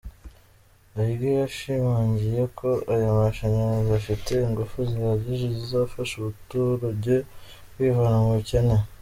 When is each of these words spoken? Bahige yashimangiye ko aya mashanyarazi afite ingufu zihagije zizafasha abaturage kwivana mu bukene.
Bahige 0.93 1.29
yashimangiye 1.41 2.41
ko 2.57 2.69
aya 2.93 3.09
mashanyarazi 3.19 3.91
afite 3.99 4.31
ingufu 4.45 4.77
zihagije 4.89 5.45
zizafasha 5.57 6.13
abaturage 6.19 7.15
kwivana 7.71 8.17
mu 8.23 8.29
bukene. 8.37 8.75